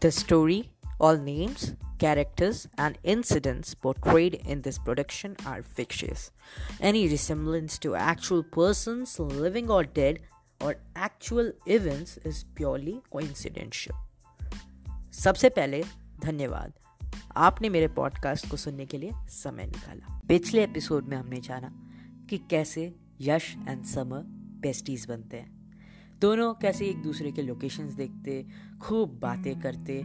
The 0.00 0.10
story, 0.10 0.70
all 0.98 1.18
names, 1.18 1.74
characters, 1.98 2.66
and 2.78 2.96
incidents 3.04 3.74
portrayed 3.74 4.34
in 4.46 4.62
this 4.62 4.78
production 4.78 5.36
are 5.44 5.62
fictitious. 5.62 6.30
Any 6.80 7.06
resemblance 7.06 7.76
to 7.80 7.94
actual 7.94 8.42
persons, 8.42 9.18
living 9.20 9.70
or 9.70 9.84
dead, 9.84 10.20
or 10.58 10.76
actual 10.96 11.52
events 11.66 12.18
is 12.24 12.44
purely 12.54 13.02
coincidental. 13.12 13.94
सबसे 15.12 15.48
पहले 15.48 15.82
धन्यवाद 16.24 16.72
आपने 17.36 17.68
मेरे 17.68 17.88
podcast 18.00 18.50
को 18.50 18.56
सुनने 18.56 18.86
के 18.86 18.98
लिए 18.98 19.12
समय 19.28 19.66
निकाला 19.66 20.20
पिछले 20.28 20.64
एपिसोड 20.64 21.08
में 21.08 21.16
हमने 21.16 21.40
जाना 21.40 21.72
कि 22.30 22.38
कैसे 22.50 22.92
यश 23.20 23.54
एंड 23.68 23.84
समर 23.84 24.22
बेस्टीज 24.62 25.06
बनते 25.06 25.36
हैं 25.36 25.59
दोनों 26.20 26.54
कैसे 26.54 26.86
एक 26.86 27.02
दूसरे 27.02 27.32
के 27.32 27.42
लोकेशंस 27.42 27.92
देखते, 27.92 28.46
खूब 28.80 29.18
बातें 29.20 29.60
करते, 29.60 30.02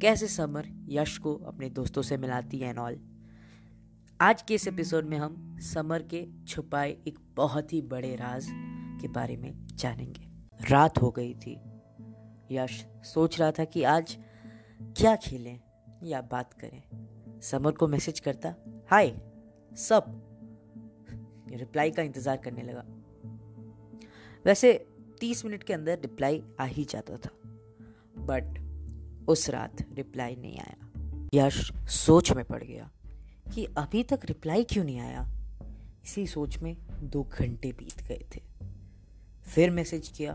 कैसे 0.00 0.28
समर 0.28 0.68
यश 0.88 1.18
को 1.18 1.34
अपने 1.34 1.70
दोस्तों 1.70 2.02
से 2.02 2.16
मिलाती 2.16 2.60
एंड 2.60 2.78
ऑल 2.78 3.00
आज 4.20 4.42
के 4.42 4.54
इस 4.54 4.68
एपिसोड 4.68 5.04
में 5.04 5.18
हम 5.18 5.58
समर 5.60 6.02
के 6.02 6.28
छुपाए 6.48 6.96
एक 7.08 7.18
बहुत 7.36 7.72
ही 7.72 7.82
बड़े 7.82 8.16
राज 8.16 8.46
के 9.00 9.08
बारे 9.08 9.36
में 9.36 9.66
जानेंगे। 9.66 10.28
रात 10.70 11.02
हो 11.02 11.10
गई 11.10 11.34
थी। 11.34 11.60
यश 12.50 12.86
सोच 13.02 13.40
रहा 13.40 13.50
था 13.50 13.64
कि 13.64 13.82
आज 13.82 14.16
क्या 14.82 15.16
खेलें 15.16 15.60
या 16.02 16.20
बात 16.20 16.54
करें। 16.54 16.82
समर 17.40 17.72
को 17.72 17.88
मैसेज 17.88 18.20
करता 18.20 18.54
हाय 18.90 19.20
सब 19.76 20.04
रिप्लाई 21.50 21.90
का 21.90 22.02
इंतज़ार 22.02 22.36
करने 22.36 22.62
लगा। 22.62 22.84
वैसे 24.44 24.89
तीस 25.20 25.44
मिनट 25.44 25.62
के 25.62 25.72
अंदर 25.72 25.98
रिप्लाई 25.98 26.42
आ 26.60 26.64
ही 26.64 26.84
जाता 26.84 27.16
था। 27.16 27.30
बट 28.18 28.70
उस 29.28 29.50
रात 29.50 29.76
रिप्लाई 29.94 30.36
नहीं 30.36 30.58
आया। 30.58 30.88
यश 31.34 31.72
सोच 31.74 32.32
में 32.32 32.44
पड़ 32.44 32.62
गया 32.64 32.90
कि 33.54 33.64
अभी 33.64 34.02
तक 34.02 34.20
रिप्लाई 34.24 34.64
क्यों 34.64 34.84
नहीं 34.84 34.98
आया? 34.98 35.28
इसी 36.04 36.26
सोच 36.26 36.58
में 36.58 36.76
दो 37.10 37.22
घंटे 37.22 37.72
बीत 37.72 38.02
गए 38.02 38.24
थे। 38.36 38.42
फिर 39.54 39.70
मैसेज 39.70 40.08
किया, 40.08 40.32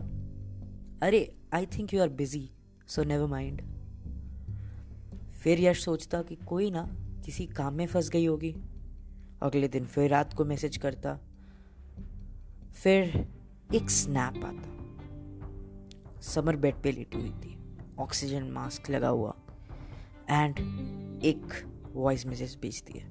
अरे 1.02 1.36
I 1.52 1.66
think 1.66 1.94
you 1.94 2.02
are 2.02 2.08
busy 2.08 2.50
so 2.88 3.04
never 3.04 3.28
mind 3.28 3.62
फिर 5.32 5.60
यश 5.60 5.84
सोचता 5.84 6.22
कि 6.22 6.36
कोई 6.36 6.70
ना, 6.70 6.96
किसी 7.24 7.46
काम 7.46 7.74
में 7.74 7.86
फंस 7.86 8.10
गई 8.10 8.26
होगी। 8.26 8.56
अगले 9.42 9.68
दिन 9.68 9.86
फिर 9.86 10.10
रात 10.10 10.34
को 10.34 10.44
मैसेज 10.44 10.76
करता। 10.76 11.18
फिर 12.82 13.28
एक 13.74 13.90
स्नैप 13.90 14.44
आता। 14.44 14.75
समर 16.26 16.56
बेड 16.56 16.74
पे 16.82 16.92
लेटी 16.92 17.20
हुई 17.20 17.30
थी। 17.30 17.78
ऑक्सीजन 17.98 18.42
मास्क 18.42 18.90
लगा 18.90 19.08
हुआ 19.08 19.34
एंड 20.30 20.58
एक 21.24 21.46
वॉइस 21.92 22.26
मैसेज 22.26 22.58
भेज 22.62 22.84
दिया। 22.86 23.06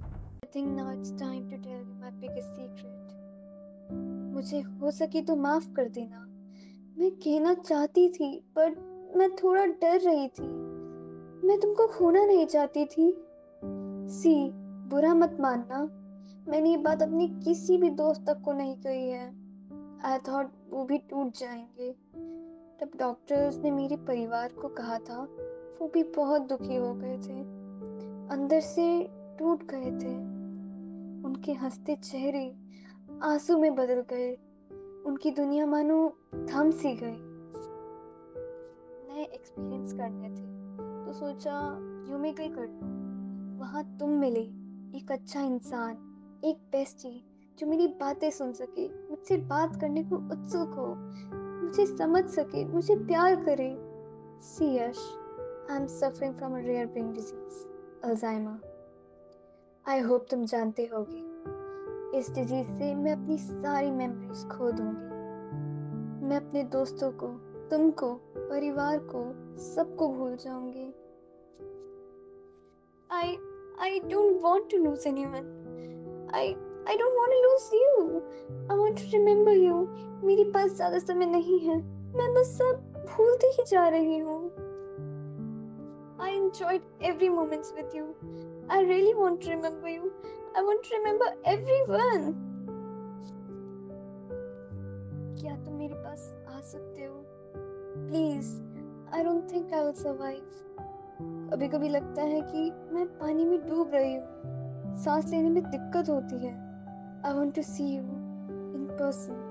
मुझे 4.31 4.61
हो 4.61 4.91
सके 4.91 5.21
तो 5.21 5.35
माफ़ 5.35 5.73
कर 5.73 5.89
देना। 5.89 6.25
मैं 6.97 7.11
कहना 7.11 7.53
चाहती 7.53 8.09
थी 8.09 8.39
पर 8.55 8.69
मैं 9.17 9.35
थोड़ा 9.35 9.65
डर 9.65 9.99
रही 9.99 10.27
थी। 10.27 10.47
मैं 11.47 11.59
तुमको 11.59 11.87
खोना 11.87 12.25
नहीं 12.25 12.45
चाहती 12.45 12.85
थी। 12.85 13.25
सी, 14.09 14.49
बुरा 14.89 15.13
मत 15.13 15.37
मानना। 15.39 15.83
मैंने 16.51 16.69
ये 16.69 16.77
बात 16.77 17.01
अपनी 17.01 17.27
किसी 17.27 17.77
भी 17.77 17.89
दोस्त 17.89 18.25
तक 18.27 18.41
को 18.41 18.53
नहीं 18.53 18.75
कही 18.75 19.09
है। 19.09 19.27
आई 20.05 20.17
थॉट 20.17 20.51
वो 20.69 20.85
भी 20.85 20.97
टूट 20.97 21.37
जाएँगे। 21.37 21.95
तब 22.81 22.91
डॉक्टर्स 22.99 23.57
ने 23.57 23.71
मेरे 23.71 23.95
परिवार 23.95 24.53
को 24.53 24.67
कहा 24.67 24.99
था, 24.99 25.23
वो 25.81 25.91
भी 25.93 26.03
बहुत 26.03 26.41
दुखी 26.41 26.75
हो 26.75 26.93
गए 26.93 27.17
थे। 27.17 27.41
अंदर 28.27 28.59
से 28.59 29.09
टूट 29.11 29.63
गए 29.63 29.91
थे। 29.91 30.35
उनके 31.25 31.53
हँसते 31.53 31.95
चेहरे 31.95 32.55
आँसू 33.23 33.57
में 33.57 33.75
बदल 33.75 34.01
गए। 34.01 34.37
उनकी 35.05 35.31
दुनिया 35.31 35.65
मानो 35.65 36.13
थम 36.35 36.71
सी 36.71 36.95
गई। 36.95 37.17
नए 39.13 39.23
एक्सपीरियंस 39.23 39.93
करने 39.93 40.29
थे। 40.29 40.55
तो 41.05 41.13
सोचा, 41.13 41.77
यू 42.11 42.17
में 42.17 42.35
कहीं 42.35 42.49
कर 42.49 42.61
लो? 42.61 43.05
वहाँ 43.59 43.97
तुम 43.97 44.09
मिले, 44.09 44.43
एक 44.97 45.11
अच्छा 45.11 45.41
इंसान, 45.41 45.93
एक 46.43 46.57
बेस्टी 46.57 47.25
जो 47.59 47.67
मेरी 47.67 47.87
बातें 47.87 48.31
सुन 48.31 48.53
सके, 48.53 49.09
मुझसे 49.09 49.37
बात 49.37 49.81
करने 49.81 50.03
को 50.03 50.15
उत्सुक 50.15 50.69
हो। 50.69 50.95
मुझे 51.75 51.85
समझ 51.87 52.23
सके, 52.25 52.63
मुझे 52.65 52.95
प्यार 52.97 53.35
करे। 53.45 53.67
See 54.41 54.65
Yash 54.75 54.99
I 55.71 55.77
am 55.77 55.85
suffering 55.87 56.33
from 56.35 56.53
a 56.53 56.59
rare 56.65 56.85
brain 56.85 57.11
disease 57.13 57.57
Alzheimer 58.03 58.59
I 59.85 59.99
hope 59.99 60.25
तुम 60.29 60.45
जानते 60.45 60.85
होगे, 60.93 61.17
इस 62.19 62.29
डिज़ीज़ 62.29 62.67
से 62.77 62.93
मैं 62.95 63.11
अपनी 63.11 63.37
सारी 63.37 63.91
मेमोरीज 63.91 64.45
खो 64.49 64.71
दूँगी। 64.71 66.27
मैं 66.27 66.37
अपने 66.37 66.63
दोस्तों 66.71 67.11
को, 67.13 67.27
तुमको, 67.69 68.13
परिवार 68.37 68.99
को, 69.11 69.25
सबको 69.65 70.07
भूल 70.09 70.35
जाऊँगी। 70.37 70.87
I 73.09 73.37
I 73.81 73.99
don't 74.09 74.41
want 74.43 74.71
to 74.71 74.77
lose 74.77 75.07
anyone 75.07 76.31
I 76.35 76.55
I 76.89 76.97
don't 76.97 77.17
want 77.17 77.31
to 77.31 77.41
lose 77.43 77.69
you 77.73 78.19
I 78.71 78.77
want 78.77 78.97
to 78.97 79.05
remember 79.11 79.51
you 79.51 79.75
मेरे 80.27 80.43
पास 80.51 80.71
ज़्यादा 80.75 80.99
समय 80.99 81.25
नहीं 81.25 81.59
है। 81.59 81.77
मैं 82.17 82.33
बस 82.33 82.57
सब 82.57 83.05
भूलती 83.07 83.47
ही 83.57 83.63
जा 83.71 83.87
रही 83.87 84.17
हूँ। 84.17 84.39
I 86.17 86.29
enjoyed 86.33 86.83
every 87.07 87.29
moments 87.29 87.71
with 87.77 87.95
you. 87.95 88.03
I 88.69 88.77
really 88.83 89.13
want 89.15 89.41
to 89.41 89.49
remember 89.49 89.89
you. 89.89 90.11
I 90.55 90.61
want 90.67 90.83
to 90.83 90.93
remember 90.97 91.27
everyone. 91.53 92.23
क्या 95.41 95.55
तुम 95.65 95.73
मेरे 95.73 95.93
पास 95.93 96.33
आ 96.49 96.59
सकते 96.61 97.05
हो? 97.05 97.13
Please 97.97 98.53
I 99.15 99.23
don't 99.23 99.51
think 99.51 99.73
I 99.73 99.83
will 99.83 99.93
survive 99.93 100.41
कभी 101.51 101.67
कभी 101.67 101.89
लगता 101.89 102.21
है 102.21 102.41
कि 102.41 102.71
मैं 102.93 103.05
पानी 103.19 103.45
में 103.45 103.59
डूब 103.67 103.91
रही 103.93 104.13
हूँ। 104.15 104.95
सांस 105.03 105.29
लेने 105.31 105.49
में 105.49 105.63
दिक्कत 105.63 106.09
होती 106.09 106.45
है। 106.45 106.53
I 107.25 107.33
want 107.33 107.55
to 107.55 107.61
see 107.61 107.83
you 107.85 108.01
in 108.01 108.87
person 108.99 109.43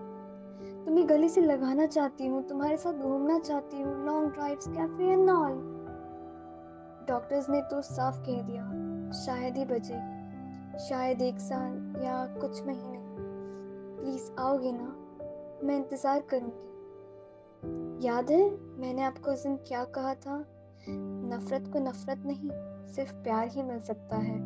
तुम्हें 0.86 1.08
गले 1.08 1.28
से 1.28 1.40
लगाना 1.40 1.86
चाहती 1.86 2.26
हूँ, 2.26 2.42
तुम्हारे 2.48 2.76
साथ 2.76 2.92
घूमना 2.92 3.38
चाहती 3.38 3.80
हूँ 3.80 4.04
long 4.06 4.32
drives 4.32 4.68
cafe 4.68 5.12
and 5.12 5.30
all 5.30 5.52
doctors 7.08 7.48
ने 7.50 7.60
तो 7.62 7.80
साफ़ 7.82 8.18
कह 8.18 8.42
दिया, 8.42 8.64
शायद 9.24 9.56
ही 9.56 9.64
बचेगी 9.64 10.78
शायद 10.78 11.22
एक 11.22 11.38
साल 11.38 12.02
या 12.04 12.26
कुछ 12.40 12.62
महीने। 12.66 12.98
प्लीज़ 13.98 14.30
आओगे 14.38 14.72
ना? 14.72 14.86
मैं 15.66 15.76
इंतज़ार 15.76 16.20
करूँगी। 16.20 18.06
याद 18.06 18.30
है, 18.30 18.50
मैंने 18.80 19.02
आपको 19.02 19.32
उस 19.32 19.42
दिन 19.42 19.56
क्या 19.56 19.84
कहा 19.84 20.14
था? 20.14 20.44
नफ़रत 20.88 21.70
को 21.72 21.78
नफ़रत 21.78 22.22
नहीं, 22.26 22.50
सिर्फ़ 22.94 23.12
प्यार 23.14 23.48
ही 23.48 23.62
मिल 23.62 23.80
सकता 23.80 24.16
है। 24.16 24.38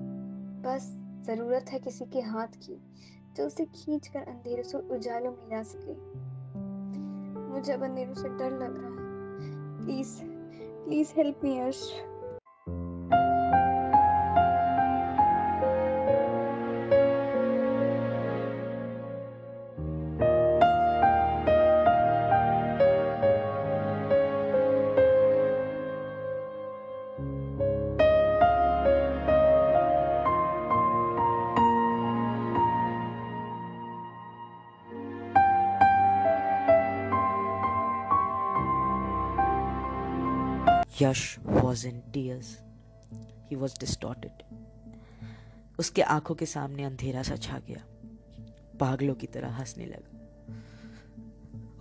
बस, 0.62 0.90
ज़रूरत 1.26 1.70
है 1.70 1.78
किसी 1.78 2.04
के 2.04 2.20
हाथ 2.20 2.46
की। 2.46 2.80
जो 3.38 3.46
उसे 3.46 3.64
खींच 3.64 4.08
कर 4.08 4.18
अंधेरों 4.18 4.62
से 4.62 4.78
उजालों 4.78 5.30
में 5.30 5.50
ला 5.50 5.62
सके। 5.62 5.94
मुझे 7.48 7.72
अब 7.72 7.82
अंधेरों 7.82 8.14
से 8.14 8.28
डर 8.28 8.50
लग 8.50 8.76
रहा 8.80 8.90
है। 8.90 9.08
Please 9.84 10.20
please 10.84 11.12
help 11.16 11.40
me 11.44 11.58
Arsh 11.58 11.92
Yash 41.02 41.38
was 41.38 41.86
in 41.88 42.00
tears 42.12 42.58
he 43.50 43.56
was 43.56 43.74
distorted 43.80 44.42
उसके 45.78 46.02
आँखों 46.02 46.34
के 46.34 46.46
सामने 46.46 46.84
अंधेरा 46.84 47.22
सा 47.22 47.36
छा 47.36 47.58
गया। 47.58 47.84
पागलों 48.80 49.14
की 49.14 49.26
तरह 49.26 49.48
हंसने 49.48 49.86
लगा। 49.86 50.14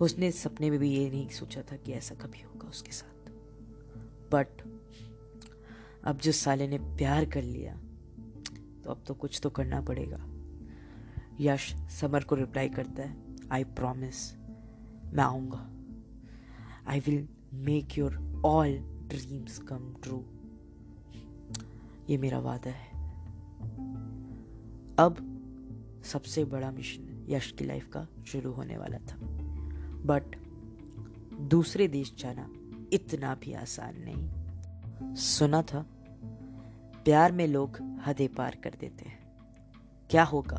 उसने 0.00 0.30
सपने 0.32 0.70
में 0.70 0.78
भी 0.78 0.90
ये 0.90 1.08
नहीं 1.10 1.28
सोचा 1.28 1.62
था 1.62 1.76
कि 1.76 1.92
ऐसा 1.92 2.14
कभी 2.14 2.42
होगा 2.42 2.68
उसके 2.68 2.92
साथ। 2.92 3.30
बट 4.32 4.62
अब 6.04 6.18
जिस 6.18 6.40
साले 6.40 6.68
ने 6.68 6.78
प्यार 6.78 7.24
कर 7.24 7.42
लिया 7.42 7.74
तो 8.84 8.90
अब 8.90 9.02
तो 9.06 9.14
कुछ 9.14 9.40
तो 9.42 9.50
करना 9.50 9.80
पड़ेगा। 9.80 10.18
यश 11.40 11.74
समर 12.00 12.24
को 12.24 12.34
रिप्लाई 12.34 12.68
करता 12.68 13.02
है 13.02 13.16
आई 13.52 13.64
प्रॉमिस 13.64 14.32
मैं 15.14 15.24
आऊँगा। 15.24 15.64
I 16.90 17.00
will 17.00 17.28
make 17.54 17.98
your 17.98 18.42
all 18.46 18.97
dreams 19.08 19.58
come 19.58 19.94
true 20.02 20.24
ये 22.10 22.18
मेरा 22.18 22.38
वादा 22.38 22.70
है। 22.70 22.88
अब 24.98 25.34
सबसे 26.04 26.44
बड़ा 26.44 26.70
मिशन 26.70 27.26
यश 27.28 27.52
की 27.52 27.64
लाइफ 27.64 27.88
का 27.88 28.06
शुरू 28.26 28.52
होने 28.52 28.78
वाला 28.78 28.98
था। 28.98 29.18
बट 30.04 30.36
दूसरे 31.40 31.88
देश 31.88 32.14
जाना 32.18 32.50
इतना 32.92 33.34
भी 33.34 33.52
आसान 33.52 33.94
नहीं। 33.98 34.38
सुना 35.14 35.62
था, 35.62 35.86
प्यार 37.04 37.32
में 37.32 37.48
लोग 37.48 38.00
हदें 38.06 38.34
पार 38.34 38.54
कर 38.54 38.74
देते 38.80 39.04
हैं। 39.04 39.32
क्या 40.10 40.24
होगा 40.24 40.58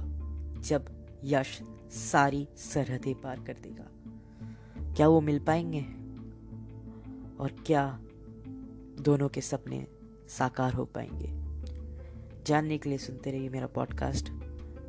जब 0.62 1.08
यश 1.24 1.62
सारी 1.92 2.48
सरहदें 2.56 3.22
पार 3.22 3.40
कर 3.40 3.54
देगा? 3.54 3.86
क्या 4.94 5.08
वो 5.08 5.22
मिल 5.22 5.40
पाएँगे? 5.40 5.82
और 7.36 7.64
क्या 7.66 8.02
दोनों 9.02 9.28
के 9.30 9.42
सपने 9.42 9.86
साकार 10.30 10.74
हो 10.74 10.86
पाएँगे। 10.86 11.30
जानने 12.48 12.78
के 12.78 12.90
लिए 12.90 12.98
सुनते 12.98 13.32
रहिए 13.32 13.50
मेरा 13.50 13.68
podcast 13.76 14.30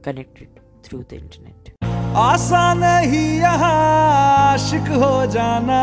connected 0.05 0.49
through 0.85 0.99
the 1.01 1.13
internet 1.13 1.75
आसान 2.17 2.83
ही 3.05 3.41
आशिक 3.43 4.89
हो 4.93 5.27
जाना, 5.27 5.81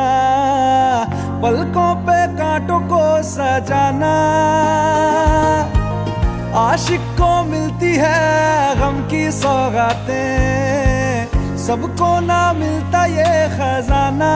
पलकों 1.41 1.93
पे 2.01 2.17
कांटों 2.37 2.79
को 2.87 3.01
सजाना। 3.23 4.13
आशिक 6.59 7.01
को 7.19 7.31
मिलती 7.43 7.93
है 7.95 8.75
गम 8.79 9.01
की 9.09 9.31
सौगातें, 9.31 11.27
सबको 11.57 12.19
ना 12.19 12.41
मिलता 12.53 13.05
ये 13.05 13.31
खजाना। 13.55 14.33